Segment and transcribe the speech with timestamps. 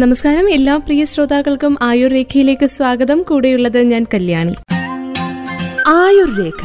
[0.00, 0.50] നമസ്കാരം.
[0.50, 3.22] എല്ലാ പ്രിയ ശ്രോതാക്കൾക്കും ആയുർ രേഖയിലേക്ക് സ്വാഗതം.
[3.22, 4.54] കൂടെയുള്ളത് ഞാൻ കല്യാണി.
[5.88, 6.62] ആയുർ രേഖ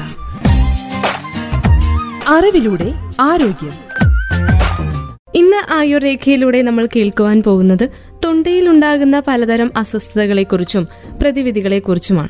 [2.27, 3.73] അറിവിലൂടെ ആരോഗ്യം.
[5.35, 7.89] ഇന്ന് ആയുർ രേഖയിലൂടെ നമ്മൾ കേൾക്കുവാൻ പോകുന്നത്
[8.25, 10.87] തൊണ്ടയിൽ ഉണ്ടാകുന്ന പലതരം അസ്വസ്ഥതകളെക്കുറിച്ചും
[11.21, 12.29] പ്രതിവിധികളെക്കുറിച്ചുമാണ്.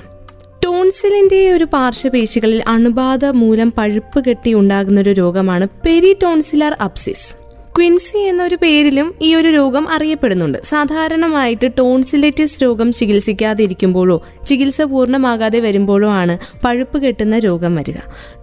[0.64, 7.45] ടോൺസിലിന്റെ ഒരു പാർശ്വപേശികളിൽ അണുബാധ മൂലം പഴുപ്പ് കെട്ടി ഉണ്ടാകുന്ന ഒരു രോഗമാണ് പെരി ടോൺസിലാർ അപ്സിസ്.
[7.78, 10.58] ക്വിൻസി എന്നൊരു പേരിലും ഈ ഒരു രോഗം അറിയപ്പെടുന്നുണ്ട്.
[10.64, 17.94] സാധാരണമായിട്ട് ടോൺസിലൈറ്റിസ് രോഗം ചികിത്സിക്കാതിരിക്കുമ്പോഴോ ചികിത്സ പൂർണമാകാതെ വരുമ്പോഴോ ആണ് പഴുപ്പ് കെട്ടുന്ന രോഗം വരിക.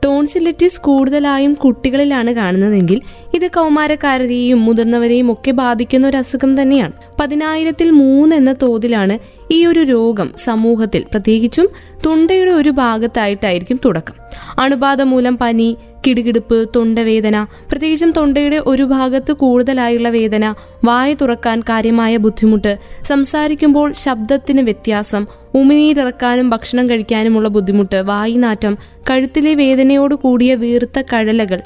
[0.05, 3.01] ടോൺസിലൈറ്റിസ് കൂടുതലായും കുട്ടികളിലാണ് കാണുന്നതെങ്കിൽ
[3.35, 6.93] ഇത് കൗമാരക്കാരെയും മുതിർന്നവരെയും ഒക്കെ ബാധിക്കുന്ന ഒരു അസുഖം തന്നെയാണ്.
[7.21, 9.19] പതിനായിരത്തിൽ മൂന്ന് എന്ന തോതിലാണ്
[9.53, 11.69] ഈ ഒരു രോഗം സമൂഹത്തിൽ പ്രത്യേകിച്ചും
[12.07, 14.22] തുണ്ടയുടെ ഒരു ഭാഗത്തായിട്ടായിരിക്കും തുടക്കം.
[14.59, 22.79] അണുബാധ മൂലം പനി കിടുകിടുപ്പ് തൊണ്ടവേദന പ്രത്യേകിച്ചും തൊണ്ടയുടെ ഒരു ഭാഗത്ത് കൂടുതലായുള്ള വേദന വായ തുറക്കാൻ കാര്യമായ ബുദ്ധിമുട്ട്
[23.03, 28.79] സംസാരിക്കുമ്പോൾ ശബ്ദത്തിന് വ്യത്യാസം ഉമിനീരിറക്കാനും ഭക്ഷണം കഴിക്കാനുമുള്ള ബുദ്ധിമുട്ട് വായിനാറ്റം
[29.11, 31.63] കഴുത്തിലെ വേദനയോട് കൂടിയ വീർത്ത കഴലകൾ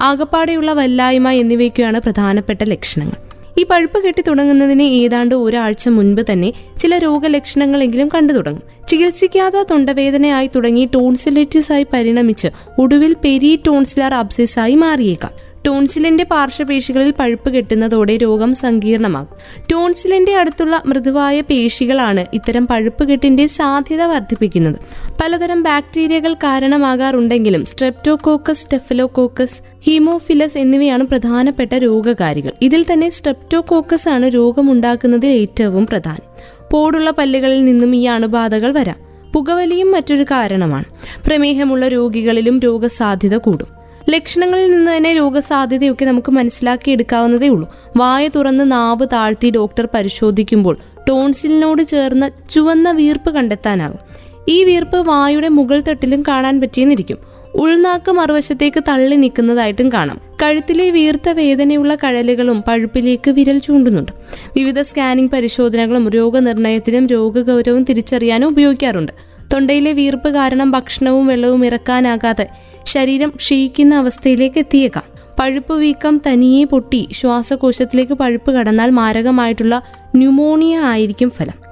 [0.00, 3.23] ആകപ്പാടെയുള്ള വല്ലായ്മ എന്നിവയ്ക്കാണ് പ്രധാനപ്പെട്ട ലക്ഷണങ്ങൾ.
[3.58, 8.62] ഈ പഴുപ്പ് കെട്ടി തുടങ്ങുന്നതിന് ഏതാണ്ട് ഒരാഴ്ച മുൻപ് തന്നെ ചില രോഗലക്ഷണങ്ങളെങ്കിലും കണ്ടു തുടങ്ങും.
[8.88, 15.53] ചികിത്സിക്കാതെ തൊണ്ടവേദനയായി തുടങ്ങി ടോൺസിലൈറ്റിസ് ആയി പരിണമിച്ച് ഒടുവിൽ പെരി ടോൺസിലാർ അബ്സിസ് ആയി മാറിയേക്കാം.
[15.66, 19.62] ടോൺസിലിന്റെ പാർശ്വപേശികളിൽ പഴുപ്പ് കെട്ടുന്നതോടെ രോഗം സങ്കീർണമാകും.
[19.72, 24.76] ടോൺസിലിന്റെ അടുത്തുള്ള മൃദുവായ പേശികളാണ് ഇത്തരം പഴുപ്പ് കെട്ടിന്റെ സാധ്യത വർദ്ധിപ്പിക്കുന്നത്.
[25.22, 32.52] പലതരം ബാക്ടീരിയകൾ കാരണമാകാറുണ്ടെങ്കിലും സ്ട്രെപ്റ്റോകോക്കസ് സ്റ്റെഫലോകോക്കസ് ഹീമോഫിലസ് എന്നിവയാണ് പ്രധാനപ്പെട്ട രോഗകാരികൾ.
[32.62, 36.34] ഇതിൽ തന്നെ സ്ട്രെപ്റ്റോകോക്കസ് ആണ് രോഗമുണ്ടാക്കുന്നതിൽ ഏറ്റവും പ്രധാനം.
[36.72, 38.96] പോടുള്ള പല്ലുകളിൽ നിന്നും ഈ അണുബാധകൾ വരാം.
[39.32, 40.84] പുകവലിയും മറ്റൊരു കാരണമാണ്.
[41.26, 43.73] പ്രമേഹമുള്ള രോഗികളിലും രോഗസാധ്യത കൂടും.
[44.10, 47.74] ലക്ഷണങ്ങളിൽ നിന്ന് തന്നെ രോഗസാധ്യതയൊക്കെ നമുക്ക് മനസ്സിലാക്കി എടുക്കാവുന്നതേ ഉള്ളൂ.
[47.96, 53.98] വായ തുറന്ന് നാവ് താഴ്ത്തി ഡോക്ടർ പരിശോധിക്കുമ്പോൾ ടോൺസിലിനോട് ചേർന്ന ചുവന്ന വീർപ്പ് കണ്ടെത്താനാകും.
[54.48, 57.18] ഈ വീർപ്പ് വായുടെ മുകൾ തട്ടിലും കാണാൻ പറ്റിയെന്നിരിക്കും.
[57.54, 60.20] ഉൾനാക്ക് മറുവശത്തേക്ക് തള്ളി നിൽക്കുന്നതായിട്ടും കാണാം.
[60.42, 64.12] കഴുത്തിലെ വീർത്ത വേദനയുള്ള കഴലുകളും പഴുപ്പിലേക്ക് വിരൽ ചൂണ്ടുന്നുണ്ട്.
[64.56, 69.12] വിവിധ സ്കാനിംഗ് പരിശോധനകളും രോഗനിർണയത്തിനും രോഗഗൗരവം തിരിച്ചറിയാനും ഉപയോഗിക്കാറുണ്ട്.
[69.52, 72.48] തൊണ്ടയിലെ വീർപ്പ് കാരണം ഭക്ഷണവും വെള്ളവും ഇറക്കാനാകാതെ
[72.86, 75.04] ശരീരം ക്ഷയിക്കുന്ന അവസ്ഥയിലേക്ക് എത്തിയേക്കാം.
[75.38, 79.82] പഴുപ്പ് വീക്കം തനിയെ പൊട്ടി ശ്വാസകോശത്തിലേക്ക് പഴുപ്പ് കടന്നാൽ മാരകമായിട്ടുള്ള
[80.14, 81.63] ന്യൂമോണിയ ആയിരിക്കും ഫലം.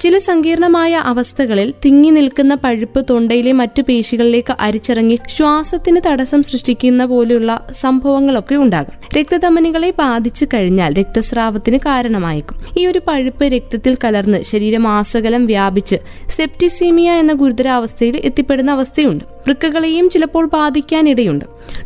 [0.00, 8.54] ചില സങ്കീർണമായ അവസ്ഥകളിൽ തിങ്ങി നിൽക്കുന്ന പഴുപ്പ് തൊണ്ടയിലെ മറ്റു പേശികളിലേക്ക് അരിച്ചിറങ്ങി ശ്വാസത്തിന് തടസ്സം സൃഷ്ടിക്കുന്ന പോലെയുള്ള സംഭവങ്ങളൊക്കെ
[8.54, 9.18] ഉണ്ടാകും.
[9.18, 12.60] രക്തധമനികളെ ബാധിച്ചു കഴിഞ്ഞാൽ രക്തസ്രാവത്തിന് കാരണമായേക്കും.
[12.78, 15.96] ഈ ഒരു പഴുപ്പ് രക്തത്തിൽ കലർന്ന് ശരീരം ആസകലം വ്യാപിച്ച്
[16.28, 19.24] സെപ്റ്റിസീമിയ എന്ന ഗുരുതരാവസ്ഥയിൽ എത്തിപ്പെടുന്ന അവസ്ഥയുണ്ട്.
[19.24, 21.44] വൃക്കകളെയും ചിലപ്പോൾ ബാധിക്കാനിടയുണ്ട്.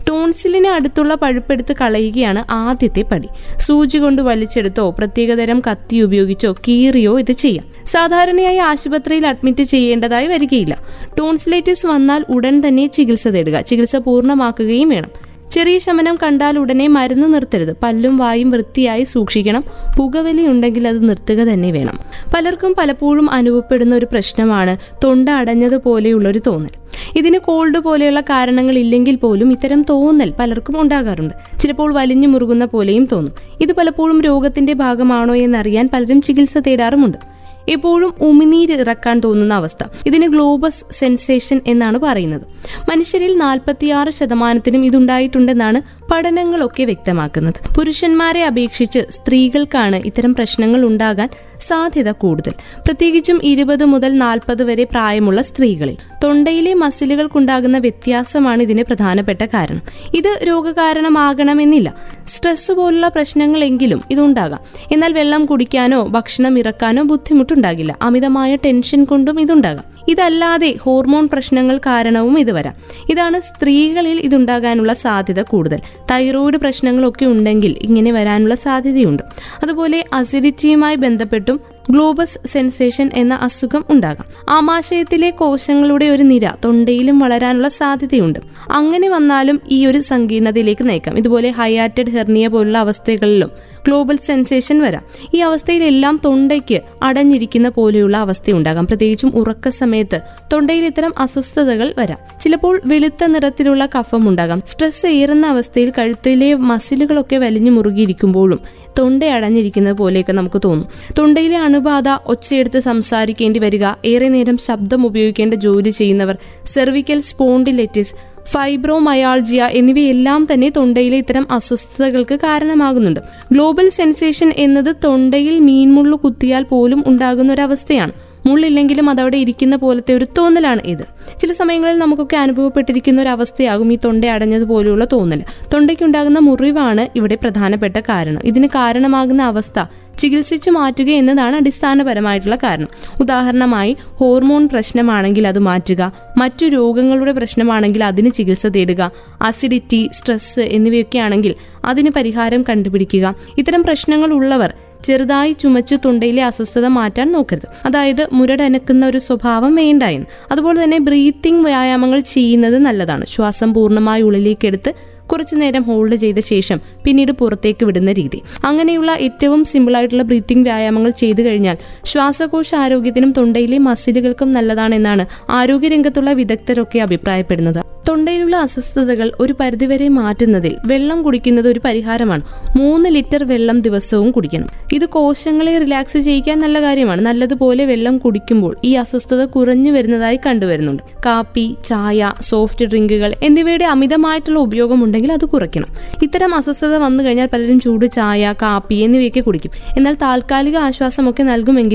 [0.09, 3.29] ടോൺസിലിന് അടുത്തുള്ള പഴുപ്പെടുത്ത് കളയുകയാണ് ആദ്യത്തെ പടി.
[3.59, 7.81] സൂചി കൊണ്ട് വലിച്ചെടുത്തോ പ്രത്യേകതരം കത്തി ഉപയോഗിച്ചോ കീറിയോ ഇത് ചെയ്യാം.
[8.01, 10.79] സാധാരണയായി ആശുപത്രിയിൽ അഡ്മിറ്റ് ചെയ്യേണ്ടതായി വരികയില്ല.
[11.19, 13.61] ടോൺസിലൈറ്റിസ് വന്നാൽ ഉടൻ തന്നെ ചികിത്സ തേടുക.
[13.61, 15.11] ചികിത്സ പൂർണമാക്കുകയും വേണം.
[15.51, 17.77] ചെറിയ ശമനം കണ്ടാൽ ഉടനെ മരുന്ന് നിർത്തരുത്.
[17.83, 19.65] പല്ലും വായും വൃത്തിയായി സൂക്ഷിക്കണം.
[19.99, 21.99] പുകവലി ഉണ്ടെങ്കിൽ അത് നിർത്തുക തന്നെ വേണം.
[22.35, 26.71] പലർക്കും പലപ്പോഴും അനുഭവപ്പെടുന്ന ഒരു പ്രശ്നമാണ് തൊണ്ട അടഞ്ഞതുപോലെയുള്ള ഒരു തോന്നൽ.
[27.17, 31.61] ഇതിന് കോൾഡ് പോലെയുള്ള കാരണങ്ങൾ ഇല്ലെങ്കിൽ പോലും ഇത്തരം തോന്നൽ പലർക്കും ഉണ്ടാകാറുണ്ട്.
[31.61, 33.33] ചിലപ്പോൾ വലിഞ്ഞു മുറുകുന്ന പോലെയും തോന്നും.
[33.61, 37.40] ഇത് പലപ്പോഴും രോഗത്തിന്റെ ഭാഗമാണോ എന്നറിയാൻ പലരും ചികിത്സ തേടാറുമുണ്ട്.
[37.69, 39.85] എപ്പോഴും ഉമിനീര് ഇറക്കാൻ തോന്നുന്ന അവസ്ഥ.
[40.07, 42.43] ഇതിന് ഗ്ലോബസ് സെൻസേഷൻ എന്നാണ് പറയുന്നത്.
[42.89, 45.83] മനുഷ്യരിൽ നാൽപ്പത്തിയാറ് ശതമാനത്തിനും ഇതുണ്ടായിട്ടുണ്ടെന്നാണ്
[46.13, 47.75] പഠനങ്ങളൊക്കെ വ്യക്തമാക്കുന്നത്.
[47.77, 51.29] പുരുഷന്മാരെ അപേക്ഷിച്ച് സ്ത്രീകൾക്കാണ് ഇത്തരം പ്രശ്നങ്ങൾ ഉണ്ടാകാൻ
[51.71, 52.53] സാധ്യത കൂടുതൽ.
[52.85, 55.97] പ്രത്യേകിച്ചും ഇരുപത് മുതൽ നാൽപ്പത് വരെ പ്രായമുള്ള സ്ത്രീകളിൽ.
[56.25, 59.83] തൊണ്ടയിലെ മസിലുകൾക്കുണ്ടാകുന്ന വ്യത്യാസമാണ് ഇതിന് പ്രധാനപ്പെട്ട കാരണം.
[60.15, 61.95] ഇത് രോഗകാരണമാകണമെന്നില്ല.
[62.27, 64.61] സ്ട്രെസ് പോലുള്ള പ്രശ്നങ്ങളെങ്കിലും ഇതുണ്ടാകാം.
[64.93, 67.99] എന്നാൽ വെള്ളം കുടിക്കാനോ ഭക്ഷണം ഇറക്കാനോ ബുദ്ധിമുട്ടുണ്ടാകില്ല.
[68.03, 69.85] അമിതമായ ടെൻഷൻ കൊണ്ടും ഇതുണ്ടാകാം.
[70.11, 72.75] ഇതല്ലാതെ ഹോർമോൺ പ്രശ്നങ്ങൾ കാരണവും ഇത് വരാം.
[73.11, 75.79] ഇതാണ് സ്ത്രീകളിൽ ഇതുണ്ടാകാനുള്ള സാധ്യത കൂടുതൽ.
[76.11, 79.23] തൈറോയിഡ് പ്രശ്നങ്ങളൊക്കെ ഉണ്ടെങ്കിൽ ഇങ്ങനെ വരാനുള്ള സാധ്യതയുണ്ട്.
[79.63, 84.27] അതുപോലെ അസിഡിറ്റിയുമായി ബന്ധപ്പെട്ടും ഗ്ലോബസ് സെൻസേഷൻ എന്ന അസുഖം ഉണ്ടാകാം.
[84.49, 88.41] ആമാശയത്തിലെ കോശങ്ങളുടെ ഒരു നിര തൊണ്ടയിലും വളരാനുള്ള സാധ്യതയുണ്ട്.
[88.71, 91.19] അങ്ങനെ വന്നാലും ഈ ഒരു സങ്കീർണതയിലേക്ക് നയിക്കാം.
[91.19, 93.51] ഇതുപോലെ ഹൈയാറ്റഡ് ഹെർണിയ പോലുള്ള അവസ്ഥകളിലും
[93.87, 95.03] ഗ്ലോബൽ സെൻസേഷൻ വരാം.
[95.35, 98.87] ഈ അവസ്ഥയിലെല്ലാം തൊണ്ടയ്ക്ക് അടഞ്ഞിരിക്കുന്ന പോലെയുള്ള അവസ്ഥയുണ്ടാകാം.
[98.87, 100.21] പ്രത്യേകിച്ചും ഉറക്ക സമയത്ത്
[100.53, 102.19] തൊണ്ടയിൽ ഇത്തരം അസ്വസ്ഥതകൾ വരാം.
[102.41, 104.63] ചിലപ്പോൾ വെളുത്ത നിറത്തിലുള്ള കഫം ഉണ്ടാകാം.
[104.67, 108.61] സ്ട്രെസ് ഏറുന്ന അവസ്ഥയിൽ കഴുത്തിലെ മസിലുകളൊക്കെ വലിഞ്ഞു മുറുകിയിരിക്കുമ്പോഴും
[108.99, 110.89] തൊണ്ട അടഞ്ഞിരിക്കുന്നത് പോലെയൊക്കെ നമുക്ക് തോന്നും.
[111.19, 118.15] തൊണ്ടയിലെ അണുബാധ ഒച്ചയെടുത്ത് സംസാരിക്കേണ്ടി വരിക ഏറെ നേരം ശബ്ദം ഉപയോഗിക്കേണ്ട ജോലി ചെയ്യുന്നവർ സെർവിക്കൽ സ്പോണ്ടിലെറ്റിസ്
[118.49, 123.21] ഫൈബ്രോമയാൾജിയ എന്നിവയെല്ലാം തന്നെ തൊണ്ടയിലെ ഇത്തരം അസ്വസ്ഥതകൾക്ക് കാരണമാകുന്നുണ്ട്.
[123.53, 128.13] ഗ്ലോബൽ സെൻസേഷൻ എന്നത് തൊണ്ടയിൽ മീൻമുള്ളു കുത്തിയാൽ പോലും ഉണ്ടാകുന്ന ഒരു അവസ്ഥയാണ്.
[128.47, 131.05] മുള്ളില്ലെങ്കിലും അതവിടെ ഇരിക്കുന്ന പോലത്തെ ഒരു തോന്നലാണ് ഇത്.
[131.41, 135.43] ചില സമയങ്ങളിൽ നമുക്കൊക്കെ അനുഭവപ്പെട്ടിരിക്കുന്ന ഒരു അവസ്ഥയാകും ഈ തൊണ്ട അടഞ്ഞതുപോലെയുള്ള തോന്നൽ
[135.75, 138.41] തൊണ്ടയ്ക്കുണ്ടാകുന്ന മുറിവാണ് ഇവിടെ പ്രധാനപ്പെട്ട കാരണം.
[138.45, 139.79] ഇതിന് കാരണമാകുന്ന അവസ്ഥ
[140.21, 142.89] ചികിത്സിച്ചു മാറ്റുക എന്നതാണ് അടിസ്ഥാനപരമായിട്ടുള്ള കാരണം.
[143.21, 149.11] ഉദാഹരണമായി ഹോർമോൺ പ്രശ്നമാണെങ്കിൽ അത് മാറ്റുക മറ്റു രോഗങ്ങളുടെ പ്രശ്നമാണെങ്കിൽ അതിന് ചികിത്സ തേടുക
[149.43, 153.35] അസിഡിറ്റി സ്ട്രെസ് എന്നിവയൊക്കെ ആണെങ്കിൽ അതിന് പരിഹാരം കണ്ടുപിടിക്കുക.
[153.59, 154.75] ഇത്തരം പ്രശ്നങ്ങൾ ഉള്ളവർ
[155.05, 157.69] ചെറുതായി ചുമച്ച് തൊണ്ടയിലെ അസ്വസ്ഥത മാറ്റാൻ നോക്കരുത്.
[157.87, 160.27] അതായത് മുരടനക്കുന്ന ഒരു സ്വഭാവം വേണ്ടായെന്ന്.
[160.53, 163.27] അതുപോലെ തന്നെ ബ്രീത്തിങ് വ്യായാമങ്ങൾ ചെയ്യുന്നത് നല്ലതാണ്.
[163.27, 164.95] ശ്വാസം പൂർണമായി ഉള്ളിലേക്ക് എടുത്ത്
[165.33, 168.39] കുറച്ചു നേരം ഹോൾഡ് ചെയ്ത ശേഷം പിന്നീട് പുറത്തേക്ക് വിടുന്ന രീതി.
[168.65, 171.77] അങ്ങനെയുള്ള ഏറ്റവും സിമ്പിൾ ആയിട്ടുള്ള ബ്രീത്തിങ് വ്യായാമങ്ങൾ ചെയ്തു കഴിഞ്ഞാൽ
[172.11, 177.81] ശ്വാസകോശ ആരോഗ്യത്തിനും തൊണ്ടയിലെ മസിലുകൾക്കും നല്ലതാണെന്നാണ് ആരോഗ്യരംഗത്തുള്ള വിദഗ്ധരൊക്കെ അഭിപ്രായപ്പെടുന്നത്.
[178.09, 182.43] തൊണ്ടയിലുള്ള അസ്വസ്ഥതകൾ ഒരു പരിധിവരെ മാറ്റുന്നതിൽ വെള്ളം കുടിക്കുന്നത് ഒരു പരിഹാരമാണ്.
[182.77, 184.69] മൂന്ന് ലിറ്റർ വെള്ളം ദിവസവും കുടിക്കണം.
[184.93, 187.21] ഇത് കോശങ്ങളെ റിലാക്സ് ചെയ്യിക്കാൻ നല്ല കാര്യമാണ്.
[187.21, 191.03] നല്ലതുപോലെ വെള്ളം കുടിക്കുമ്പോൾ ഈ അസ്വസ്ഥത കുറഞ്ഞു വരുന്നതായി കണ്ടുവരുന്നുണ്ട്.
[191.27, 195.89] കാപ്പി ചായ സോഫ്റ്റ് ഡ്രിങ്കുകൾ എന്നിവയുടെ അമിതമായിട്ടുള്ള ഉപയോഗം ഉണ്ടെങ്കിൽ അത് കുറയ്ക്കണം.
[196.23, 199.71] ഇത്തരം അസ്വസ്ഥത വന്നു കഴിഞ്ഞാൽ പലരും ചൂട് ചായ കാപ്പി എന്നിവയൊക്കെ കുടിക്കും.
[199.97, 201.43] എന്നാൽ താൽക്കാലിക ആശ്വാസമൊക്കെ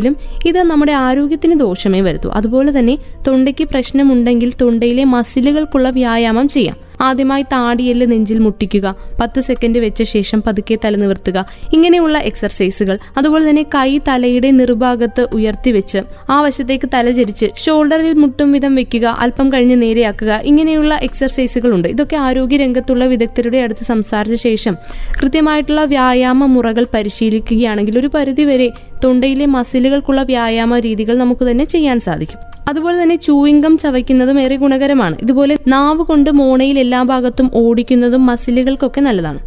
[0.06, 0.16] നൽകുമെങ്കിലും
[0.46, 2.30] ഇത് നമ്മുടെ ആരോഗ്യത്തിന് ദോഷമേ വരുത്തൂ.
[2.30, 2.98] അതുപോലെ തന്നെ
[3.28, 6.78] തൊണ്ടയ്ക്ക് പ്രശ്നമുണ്ടെങ്കിൽ തൊണ്ടയിലെ മസിലുകൾക്കുള്ള വ്യായാമം ചെയ്യാം.
[7.02, 13.64] ആദ്യമായി താടിയെല്ല് നെഞ്ചിൽ മുട്ടിക്കുക പത്ത് സെക്കൻഡ് വെച്ച ശേഷം പതുക്കെ തല നിവർത്തുക ഇങ്ങനെയുള്ള എക്സർസൈസുകൾ അതുപോലെ തന്നെ
[13.76, 16.00] കൈ തലയുടെ നിർഭാഗത്ത് ഉയർത്തി വെച്ച്
[16.30, 22.58] ആ വശത്തേക്ക് തല ചരിച്ച് ഷോൾഡറിൽ മുട്ടും വിധം വെക്കുക അല്പം കഴിഞ്ഞ് നേരെയാക്കുക ഇങ്ങനെയുള്ള എക്സർസൈസുകളുണ്ട് ഇതൊക്കെ ആരോഗ്യ
[22.58, 24.78] രംഗത്തുള്ള വിദഗ്ധരുടെ അടുത്ത് സംസാരിച്ച ശേഷം
[25.22, 28.70] കൃത്യമായിട്ടുള്ള വ്യായാമ മുറകൾ പരിശീലിക്കുകയാണെങ്കിൽ ഒരു പരിധിവരെ
[29.06, 32.40] തൊണ്ടയിലെ മസിലുകൾക്കുള്ള വ്യായാമ രീതികൾ നമുക്ക് തന്നെ ചെയ്യാൻ സാധിക്കും.
[32.70, 35.16] അതുപോലെ തന്നെ ചൂയിങ്കം ചവയ്ക്കുന്നതും ഏറെ ഗുണകരമാണ്.
[35.22, 39.40] ഇതുപോലെ നാവ് കൊണ്ട് മോണയിൽ എല്ലാ ഭാഗത്തും ഓടിക്കുന്നതും മസിലുകൾക്കൊക്കെ നല്ലതാണ്.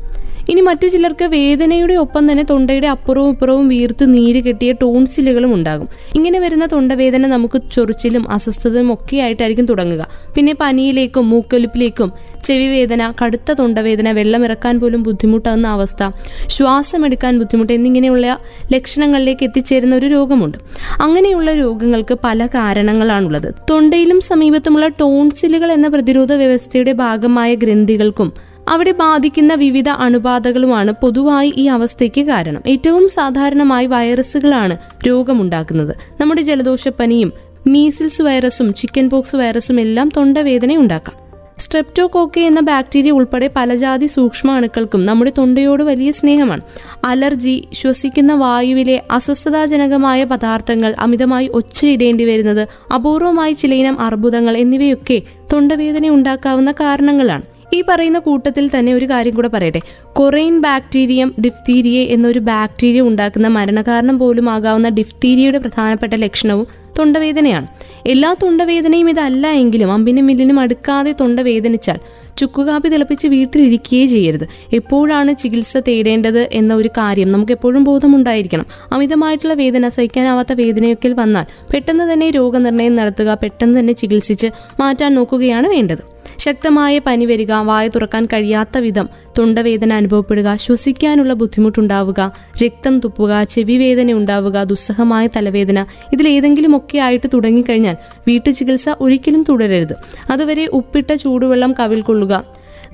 [0.48, 5.88] ഇനി മറ്റു ചിലർക്ക് വേദനയുടെ ഒപ്പം തന്നെ തൊണ്ടയുടെ അപ്പുറവും ഇപ്പുറവും വീർത്ത് നീര് കെട്ടിയ ടോൺസിലുകളും ഉണ്ടാകും.
[6.14, 10.08] ഇങ്ങനെ വരുന്ന തൊണ്ടവേദന നമുക്ക് ചൊറിച്ചിലും അസ്വസ്ഥതയും ഒക്കെ ആയിട്ടായിരിക്കും തുടങ്ങുക.
[10.36, 12.12] പിന്നെ പനിയിലേക്കും മൂക്കൊലിപ്പിലേക്കും
[12.44, 16.10] ചെവി വേദന കടുത്ത തൊണ്ടവേദന വെള്ളമിറക്കാൻ പോലും ബുദ്ധിമുട്ടാകുന്ന അവസ്ഥ
[16.46, 18.38] ശ്വാസമെടുക്കാൻ ബുദ്ധിമുട്ട് എന്നിങ്ങനെയുള്ള
[18.72, 20.58] ലക്ഷണങ്ങളിലേക്ക് എത്തിച്ചേരുന്ന ഒരു രോഗമുണ്ട്.
[21.00, 23.54] അങ്ങനെയുള്ള രോഗങ്ങൾക്ക് പല കാരണങ്ങളാണുള്ളത്.
[23.70, 32.20] തൊണ്ടയിലും സമീപത്തുമുള്ള ടോൺസിലുകൾ എന്ന പ്രതിരോധ വ്യവസ്ഥയുടെ ഭാഗമായ ഗ്രന്ഥികൾക്കും അവിടെ ബാധിക്കുന്ന വിവിധ അണുബാധകളുമാണ് പൊതുവായി ഈ അവസ്ഥയ്ക്ക്
[32.20, 32.62] കാരണം.
[32.66, 34.76] ഏറ്റവും സാധാരണമായി വൈറസുകളാണ്
[35.06, 35.96] രോഗമുണ്ടാക്കുന്നത്.
[36.20, 37.32] നമ്മുടെ ജലദോഷപ്പനിയും
[37.66, 41.28] മീസിൽസ് വൈറസും ചിക്കൻ പോക്സ് വൈറസും എല്ലാം തൊണ്ടവേദന ഉണ്ടാക്കാം.
[41.58, 46.60] സ്ട്രെപ്റ്റോകോക്കെ എന്ന ബാക്ടീരിയ ഉൾപ്പെടെ പലജാതി സൂക്ഷ്മ അണുക്കൾക്കും നമ്മുടെ തൊണ്ടയോട് വലിയ സ്നേഹമാണ്.
[47.04, 55.22] അലർജി ശ്വസിക്കുന്ന വായുവിലെ അസ്വസ്ഥതാജനകമായ പദാർത്ഥങ്ങൾ അമിതമായി ഒച്ചയിടേണ്ടി വരുന്നത് അപൂർവമായി ചിലയിനം അർബുദങ്ങൾ എന്നിവയൊക്കെ
[55.52, 57.42] തൊണ്ടവേദന ഉണ്ടാക്കാവുന്ന കാരണങ്ങളാണ്.
[57.74, 59.80] ഈ പറയുന്ന കൂട്ടത്തിൽ തന്നെ ഒരു കാര്യം കൂടെ പറയട്ടെ.
[60.12, 66.66] കൊറൈൻ ബാക്ടീരിയം ഡിഫ്തീരിയ എന്നൊരു ബാക്ടീരിയ ഉണ്ടാക്കുന്ന മരണകാരണം പോലും ആകാവുന്ന ഡിഫ്തീരിയയുടെ പ്രധാനപ്പെട്ട ലക്ഷണവും
[66.98, 67.66] തൊണ്ടവേദനയാണ്.
[68.06, 72.00] എല്ലാ തൊണ്ടവേദനയും ഇതല്ല എങ്കിലും അമ്പിനും മില്ലിനും അടുക്കാതെ തൊണ്ടവേദനിച്ചാൽ
[72.36, 74.48] ചുക്കുകാപ്പി തിളപ്പിച്ച് വീട്ടിലിരിക്കുകയേ ചെയ്യരുത്.
[74.72, 78.66] എപ്പോഴാണ് ചികിത്സ തേടേണ്ടത് എന്ന ഒരു കാര്യം നമുക്ക് എപ്പോഴും ബോധമുണ്ടായിരിക്കണം.
[78.92, 81.44] അമിതമായിട്ടുള്ള വേദന സഹിക്കാനാവാത്ത വേദനയൊക്കെ വന്നാൽ
[81.74, 84.46] പെട്ടെന്ന് തന്നെ രോഗനിർണയം നടത്തുക പെട്ടെന്ന് തന്നെ ചികിത്സിച്ച്
[84.80, 86.17] മാറ്റാൻ നോക്കുകയാണ് വേണ്ടത്.
[86.38, 89.08] ശക്തമായ പനി വരിക വായ തുറക്കാൻ കഴിയാത്ത വിധം
[89.38, 92.32] തൊണ്ടവേദന അനുഭവപ്പെടുക ശ്വസിക്കാനുള്ള ബുദ്ധിമുട്ടുണ്ടാവുക
[92.64, 97.96] രക്തം തുപ്പുക ചെവി വേദന ഉണ്ടാവുക ദുസ്സഹമായ തലവേദന ഇതിലേതെങ്കിലും ഒക്കെ ആയിട്ട് തുടങ്ങിക്കഴിഞ്ഞാൽ
[98.28, 99.94] വീട്ടു ചികിത്സ ഒരിക്കലും തുടരരുത്.
[100.30, 102.44] അതുവരെ ഉപ്പിട്ട ചൂടുവെള്ളം കവിൽ കൊള്ളുക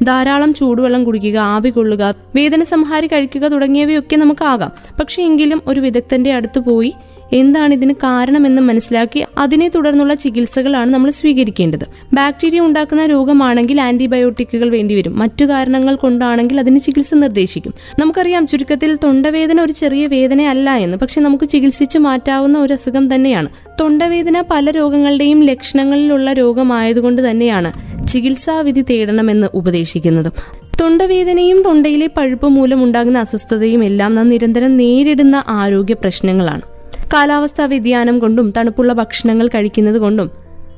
[0.03, 4.73] ധാരാളം ചൂടുവെള്ളം കുടിക്കുക ആവി കൊള്ളുക വേദന സംഹാരി കഴിക്കുക തുടങ്ങിയവയൊക്കെ നമുക്കാകാം.
[5.01, 6.93] പക്ഷേ എങ്കിലും ഒരു വിദഗ്ധന്റെ അടുത്ത് പോയി
[7.35, 11.87] എന്താണ് ഇതിന് കാരണമെന്ന് മനസ്സിലാക്കി അതിനെ തുടർന്നുള്ള ചികിത്സകളാണ് നമ്മൾ സ്വീകരിക്കേണ്ടത്.
[12.13, 15.19] ബാക്ടീരിയ ഉണ്ടാക്കുന്ന രോഗമാണെങ്കിൽ ആന്റിബയോട്ടിക്കുകൾ വേണ്ടിവരും.
[15.19, 17.75] മറ്റു കാരണങ്ങൾ കൊണ്ടാണെങ്കിൽ അതിന് ചികിത്സ നിർദ്ദേശിക്കും.
[17.99, 20.97] നമുക്കറിയാം ചുരുക്കത്തിൽ തൊണ്ടവേദന ഒരു ചെറിയ വേദന അല്ല എന്ന്.
[20.97, 23.49] പക്ഷെ നമുക്ക് ചികിത്സിച്ചു മാറ്റാവുന്ന ഒരു അസുഖം തന്നെയാണ്.
[23.81, 27.73] തൊണ്ടവേദന പല രോഗങ്ങളുടെയും ലക്ഷണങ്ങളിലുള്ള രോഗമായതുകൊണ്ട് തന്നെയാണ്
[28.07, 30.33] ചികിത്സാവിധി തേടണമെന്ന് ഉപദേശിക്കുന്നത്.
[30.81, 36.74] തൊണ്ടവേദനയും തൊണ്ടയിലെ പഴുപ്പ് മൂലം ഉണ്ടാകുന്ന അസ്വസ്ഥതയും എല്ലാം നാം നിരന്തരം നേരിടുന്ന ആരോഗ്യ പ്രശ്നങ്ങളാണ്.
[37.13, 40.31] കാലാവസ്ഥാ വ്യതിയാനം കൊണ്ടും തണുപ്പുള്ള ഭക്ഷണങ്ങൾ കഴിക്കുന്നത് കൊണ്ടും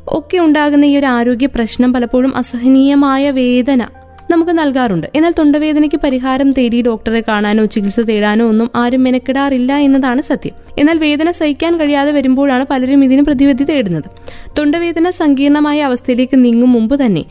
[0.08, 3.82] ഒക്കെ ഉണ്ടാകുന്ന ഈ ഒരു ആരോഗ്യ പ്രശ്നം പലപ്പോഴും അസഹനീയമായ വേദന
[4.30, 5.06] നമുക്ക് നൽകാറുണ്ട്.
[5.14, 10.54] എന്നാൽ തൊണ്ടവേദനയ്ക്ക് പരിഹാരം തേടി ഡോക്ടറെ കാണാനോ ചികിത്സ തേടാനോ ഒന്നും ആരും മെനക്കെടാറില്ല എന്നതാണ് സത്യം.
[10.78, 14.04] എന്നാൽ വേദന സഹിക്കാൻ കഴിയാതെ വരുമ്പോഴാണ് പലരും ഇതിന് പ്രതിവിധി തേടുന്നത്.
[14.58, 17.24] തൊണ്ടവേദന സങ്കീർണമായ അവസ്ഥയിലേക്ക് നീങ്ങും മുമ്പ് തന്നെ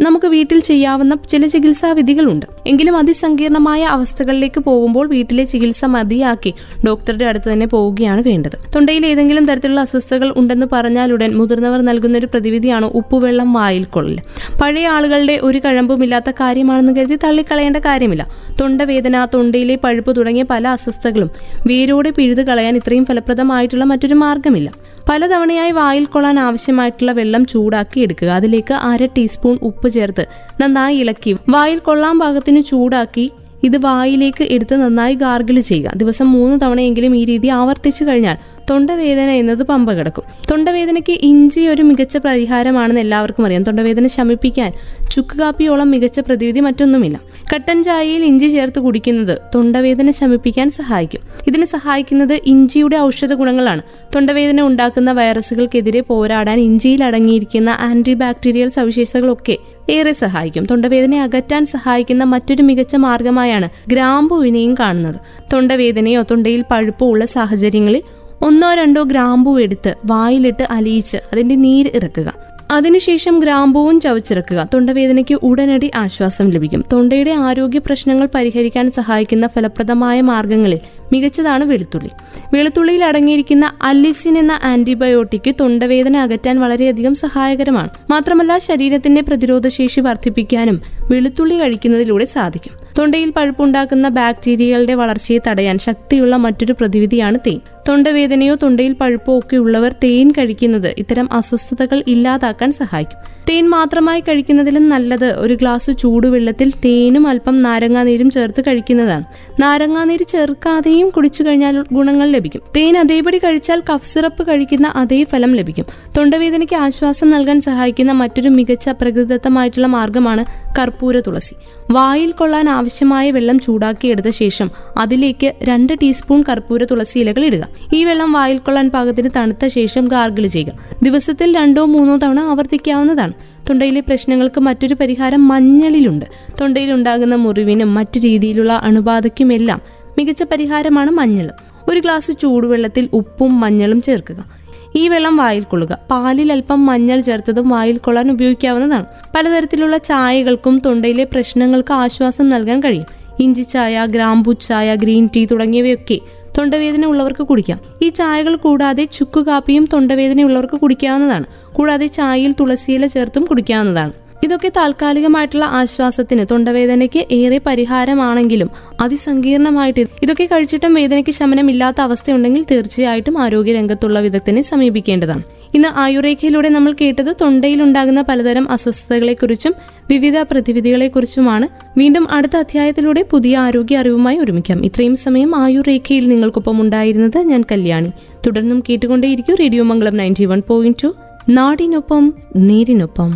[0.00, 6.54] നമുക്ക് വീട്ടിൽ ചെയ്യാവുന്ന ചില ചികിത്സാ വിധികളുണ്ട് എങ്കിലും അതിസങ്കീർണമായ അവസ്ഥകളിലേക്ക് പോകുമ്പോൾ വീട്ടിലെ ചികിത്സ മതിയാക്കി
[6.86, 8.56] ഡോക്ടറുടെ അടുത്ത് തന്നെ പോവുകയാണ് വേണ്ടത്.
[8.74, 14.20] തൊണ്ടയിൽ ഏതെങ്കിലും തരത്തിലുള്ള അസ്വസ്ഥതകൾ ഉണ്ടെന്ന് പറഞ്ഞാലുടൻ മുതിർന്നവർ നൽകുന്ന ഒരു പ്രതിവിധിയാണ് ഉപ്പുവെള്ളം വായിൽ കൊള്ളൽ
[14.62, 18.26] പഴയ ആളുകളുടെ ഒരു കഴമ്പുമില്ലാത്ത കാര്യമാണെന്ന് കരുതി തള്ളിക്കളയേണ്ട കാര്യമില്ല.
[18.60, 21.30] തൊണ്ടവേദന തൊണ്ടയിലെ പഴുപ്പ് തുടങ്ങിയ പല അസ്വസ്ഥകളും
[21.66, 24.87] വേരോടെ പിഴുതു കളയാൻ ഇത്രയും ഫലപ്രദമായിട്ടുള്ള മറ്റൊരു മാർഗമില്ല.
[25.08, 28.28] പലതവണയായി വായിൽ കൊള്ളാൻ ആവശ്യമായിട്ടുള്ള വെള്ളം ചൂടാക്കി എടുക്കുക.
[28.28, 30.24] അതിലേക്ക് അര ടീസ്പൂൺ ഉപ്പ് ചേർത്ത്
[30.60, 31.36] നന്നായി ഇളക്കി.
[31.48, 33.30] വായിൽ കൊള്ളാൻ പാകത്തിന് ചൂടാക്കി
[33.62, 35.92] ഇത് വായിലേക്ക് എടുത്ത് നന്നായി ഗാർഗിൾ ചെയ്യുക.
[35.96, 38.36] ദിവസം മൂന്ന് തവണയെങ്കിലും ഈ രീതി ആവർത്തിച്ചു കഴിഞ്ഞാൽ
[38.70, 40.24] തൊണ്ടവേദന എന്നത് പമ്പ കിടക്കും.
[40.50, 43.62] തൊണ്ടവേദനയ്ക്ക് ഇഞ്ചി ഒരു മികച്ച പരിഹാരമാണെന്ന് എല്ലാവർക്കും അറിയാം.
[43.62, 44.72] തൊണ്ടവേദന ശമിപ്പിക്കാൻ
[45.10, 47.20] ചുക്ക് കാപ്പിയോളം മികച്ച പ്രതിവിധി മറ്റൊന്നുമില്ല.
[47.54, 51.20] കട്ടൻ ചായയിൽ ഇഞ്ചി ചേർത്ത് കുടിക്കുന്നത് തൊണ്ടവേദന ശമിപ്പിക്കാൻ സഹായിക്കും.
[51.46, 53.82] ഇതിന് സഹായിക്കുന്നത് ഇഞ്ചിയുടെ ഔഷധ ഗുണങ്ങളാണ്.
[54.14, 59.56] തൊണ്ടവേദന ഉണ്ടാക്കുന്ന വൈറസുകൾക്കെതിരെ പോരാടാൻ ഇഞ്ചിയിൽ അടങ്ങിയിരിക്കുന്ന ആന്റി ബാക്ടീരിയൽ സവിശേഷതകളൊക്കെ
[59.90, 60.66] ഏറെ സഹായിക്കും.
[60.66, 65.14] തൊണ്ടവേദനയെ അകറ്റാൻ സഹായിക്കുന്ന മറ്റൊരു മികച്ച മാർഗമായാണ് ഗ്രാമ്പുവിനെയും കാണുന്നത്.
[65.52, 68.02] തൊണ്ടവേദനയോ തൊണ്ടയിൽ പഴുപ്പോ ഉള്ള സാഹചര്യങ്ങളിൽ
[68.42, 72.34] ഒന്നോ രണ്ടോ ഗ്രാമ്പൂ എടുത്ത് വായിലിട്ട് അലിയിച്ച് അതിന്റെ നീര് ഇറക്കുക.
[72.70, 74.68] അതിനുശേഷം ഗ്രാമ്പൂവും ചവച്ചിറക്കുക.
[74.74, 76.84] തൊണ്ടവേദനയ്ക്ക് ഉടനടി ആശ്വാസം ലഭിക്കും.
[76.92, 80.78] തൊണ്ടയുടെ ആരോഗ്യ പ്രശ്നങ്ങൾ പരിഹരിക്കാൻ സഹായിക്കുന്ന ഫലപ്രദമായ മാർഗങ്ങളിൽ
[81.12, 82.10] മികച്ചതാണ് വെളുത്തുള്ളി.
[82.52, 87.88] വെളുത്തുള്ളിയിൽ അടങ്ങിയിരിക്കുന്ന അല്ലിസിൻ എന്ന ആന്റിബയോട്ടിക് തൊണ്ടവേദന അകറ്റാൻ വളരെയധികം സഹായകരമാണ്.
[88.10, 90.80] മാത്രമല്ല ശരീരത്തിന്റെ പ്രതിരോധശേഷി വർദ്ധിപ്പിക്കാനും
[91.10, 92.72] വെളുത്തുള്ളി കഴിക്കുന്നതിലൂടെ സാധിക്കും.
[92.98, 97.60] തൊണ്ടയിൽ പഴുപ്പുണ്ടാക്കുന്ന ബാക്ടീരിയകളുടെ വളർച്ചയെ തടയാൻ ശക്തിയുള്ള മറ്റൊരു പ്രതിവിധിയാണ് തേൻ.
[97.88, 103.18] തൊണ്ടവേദനയോ തൊണ്ടയിൽ പഴുപ്പോ ഒക്കെ ഉള്ളവർ തേൻ കഴിക്കുന്നത് ഇത്തരം അസ്വസ്ഥതകൾ ഇല്ലാതാക്കാൻ സഹായിക്കും.
[103.48, 109.24] തേൻ മാത്രമായി കഴിക്കുന്നതിലും നല്ലത് ഒരു ഗ്ലാസ് ചൂടുവെള്ളത്തിൽ തേനും അല്പം നാരങ്ങാനീരും ചേർത്ത് കഴിക്കുന്നതാണ്.
[109.60, 112.62] നാരങ്ങാനീര് ചേർക്കാതെയും കുടിച്ചു കഴിഞ്ഞാൽ ഗുണങ്ങൾ ലഭിക്കും.
[112.76, 115.84] തേൻ അതേപടി കഴിച്ചാൽ കഫ് സിറപ്പ് കഴിക്കുന്ന അതേ ഫലം ലഭിക്കും.
[116.16, 120.44] തൊണ്ടവേദനയ്ക്ക് ആശ്വാസം നൽകാൻ സഹായിക്കുന്ന മറ്റൊരു മികച്ച പ്രകൃതിദത്തമായിട്ടുള്ള മാർഗമാണ്
[120.78, 121.54] കർപ്പൂര തുളസി.
[121.90, 127.68] വായിൽ കൊള്ളാൻ ആവശ്യമായ വെള്ളം ചൂടാക്കിയെടുത്ത ശേഷം അതിലേക്ക് രണ്ട് ടീസ്പൂൺ കർപ്പൂര തുളസി ഇലകൾ ഇടുക.
[127.94, 130.72] ഈ വെള്ളം വായിൽ കൊള്ളാൻ പാകത്തിന് തണുത്ത ശേഷം ഗാർഗിൾ ചെയ്യുക.
[131.02, 133.32] ദിവസത്തിൽ രണ്ടോ മൂന്നോ തവണ ആവർത്തിക്കാവുന്നതാണ്.
[133.70, 136.24] തൊണ്ടയിലെ പ്രശ്നങ്ങൾക്ക് മറ്റൊരു പരിഹാരം മഞ്ഞളിലുണ്ട്.
[136.60, 139.80] തൊണ്ടയിൽ ഉണ്ടാകുന്ന മുറിവിനും മറ്റു രീതിയിലുള്ള അണുബാധയ്ക്കുമെല്ലാം
[140.18, 141.50] മികച്ച പരിഹാരമാണ് മഞ്ഞൾ.
[141.88, 144.57] ഒരു ഗ്ലാസ് ചൂടുവെള്ളത്തിൽ ഉപ്പും മഞ്ഞളും ചേർക്കുക.
[144.96, 145.98] ഈ വെള്ളം വായിൽ കൊള്ളുക.
[146.10, 149.06] പാലിൽ അല്പം മഞ്ഞൾ ചേർത്തതും വായിൽ കൊള്ളാൻ ഉപയോഗിക്കാവുന്നതാണ്.
[149.34, 153.06] പലതരത്തിലുള്ള ചായകൾക്കും തൊണ്ടയിലെ പ്രശ്നങ്ങൾക്ക് ആശ്വാസം നൽകാൻ കഴിയും.
[153.40, 156.18] ഇഞ്ചി ചായ ഗ്രാമ്പു ചായ ഗ്രീൻ ടീ തുടങ്ങിയവയൊക്കെ
[156.58, 157.80] തൊണ്ടവേദന ഉള്ളവർക്ക് കുടിക്കാം.
[158.02, 161.44] ഈ ചായകൾ കൂടാതെ ചുക്ക് കാപ്പിയും തൊണ്ടവേദന ഉള്ളവർക്ക് കുടിക്കാവുന്നതാണ്.
[161.72, 164.12] കൂടാതെ ചായയിൽ തുളസിയില ചേർത്തും കുടിക്കാവുന്നതാണ്.
[164.44, 174.20] ഇതൊക്കെ താൽക്കാലികമായിട്ടുള്ള ആശ്വാസത്തിന് തൊണ്ടവേദനയ്ക്ക് ഏറെ പരിഹാരമാണെങ്കിലും അതിസങ്കീർണമായിട്ട് ഇതൊക്കെ കഴിച്ചിട്ടും വേദനയ്ക്ക് ശമനമില്ലാത്ത അവസ്ഥയുണ്ടെങ്കിൽ തീർച്ചയായിട്ടും ആരോഗ്യ രംഗത്തുള്ള
[174.20, 175.42] വിദഗ്ധനെ സമീപിക്കേണ്ടതാണ്.
[175.74, 179.74] ഇന്ന് ആയുർരേഖയിലൂടെ നമ്മൾ കേട്ടത് തൊണ്ടയിലുണ്ടാകുന്ന പലതരം അസ്വസ്ഥതകളെക്കുറിച്ചും
[180.10, 181.68] വിവിധ പ്രതിവിധികളെക്കുറിച്ചുമാണ്.
[181.98, 184.84] വീണ്ടും അടുത്ത അധ്യായത്തിലൂടെ പുതിയ ആരോഗ്യ അറിവുമായി ഒരുമിക്കാം.
[184.84, 188.10] ഇത്രയും സമയം ആയുർരേഖയിൽ നിങ്ങൾക്കൊപ്പം ഉണ്ടായിരുന്നത് ഞാൻ കല്യാണി.
[188.46, 191.14] തുടർന്നും കേട്ടുകൊണ്ടേയിരിക്കും radio Mangalam ninety one point two.
[191.48, 193.30] നാടിനൊപ്പം നേരിനൊപ്പം.